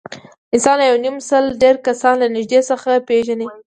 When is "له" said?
0.81-0.85, 2.21-2.27